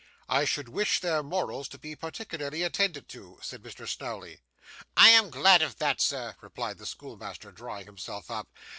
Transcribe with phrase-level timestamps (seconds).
[0.29, 4.39] 'I should wish their morals to be particularly attended to,' said Mr Snawley.
[4.97, 8.47] 'I am glad of that, sir,' replied the schoolmaster, drawing himself up.